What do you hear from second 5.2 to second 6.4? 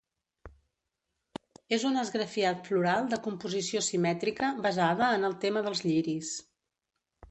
en el tema dels lliris.